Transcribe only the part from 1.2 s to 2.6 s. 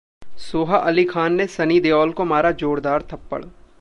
ने सनी देओल को मारा